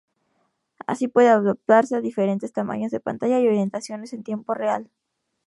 Así 0.87 1.07
puede 1.07 1.27
adaptarse 1.29 1.95
a 1.95 2.01
diferentes 2.01 2.51
tamaños 2.53 2.89
de 2.89 2.99
pantalla 3.01 3.39
y 3.39 3.45
orientaciones 3.47 4.13
en 4.13 4.23
tiempo 4.23 4.55
real. 4.55 4.89